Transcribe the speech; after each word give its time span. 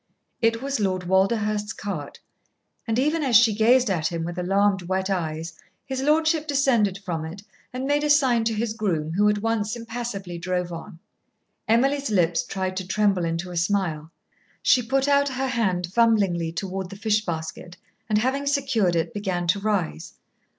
It 0.41 0.63
was 0.63 0.79
Lord 0.79 1.03
Walderhurst's 1.03 1.73
cart, 1.73 2.19
and 2.87 2.97
even 2.97 3.21
as 3.21 3.35
she 3.35 3.53
gazed 3.53 3.87
at 3.87 4.07
him 4.07 4.23
with 4.23 4.39
alarmed 4.39 4.81
wet 4.81 5.11
eyes, 5.11 5.53
his 5.85 6.01
lordship 6.01 6.47
descended 6.47 6.97
from 6.97 7.23
it 7.23 7.43
and 7.71 7.85
made 7.85 8.03
a 8.03 8.09
sign 8.09 8.43
to 8.45 8.53
his 8.55 8.73
groom, 8.73 9.11
who 9.13 9.29
at 9.29 9.43
once 9.43 9.75
impassively 9.75 10.39
drove 10.39 10.73
on. 10.73 10.97
Emily's 11.67 12.09
lips 12.09 12.43
tried 12.43 12.75
to 12.77 12.87
tremble 12.87 13.25
into 13.25 13.51
a 13.51 13.57
smile; 13.57 14.09
she 14.63 14.81
put 14.81 15.07
out 15.07 15.29
her 15.29 15.45
hand 15.49 15.85
fumblingly 15.93 16.51
toward 16.51 16.89
the 16.89 16.95
fish 16.95 17.23
basket, 17.23 17.77
and 18.09 18.17
having 18.17 18.47
secured 18.47 18.95
it, 18.95 19.13
began 19.13 19.45
to 19.45 19.59
rise. 19.59 20.13